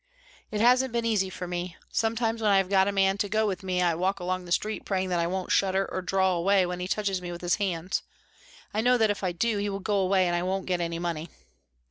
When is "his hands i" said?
7.41-8.81